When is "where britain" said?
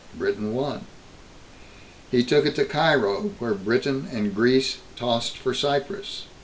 3.37-4.07